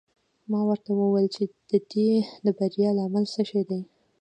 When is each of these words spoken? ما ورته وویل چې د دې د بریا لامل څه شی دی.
ما 0.51 0.59
ورته 0.69 0.91
وویل 0.93 1.27
چې 1.35 1.43
د 1.69 1.71
دې 1.91 2.09
د 2.45 2.47
بریا 2.57 2.89
لامل 2.97 3.25
څه 3.33 3.41
شی 3.49 3.61
دی. 3.69 3.81